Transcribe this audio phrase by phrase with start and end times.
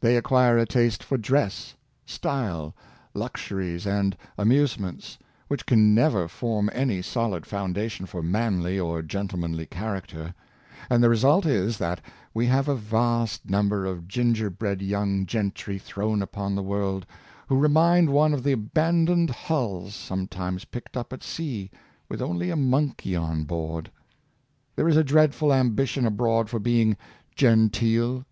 [0.00, 1.74] They acquire a taste for dress,
[2.06, 2.74] style,
[3.12, 10.34] luxuries, and amusements, which can never form any solid foundation for manly or gentlemanly character;
[10.88, 12.00] and the result is that
[12.32, 17.04] we have a vast number of ginger bread young gentry thrown upon the world,
[17.48, 21.70] who re mind one of the abandoned hulls sometimes picked up at sea,
[22.08, 23.90] with only a monkey on board.
[24.74, 26.96] There is a dreadful ambition abroad for being"
[27.36, 28.24] genteel."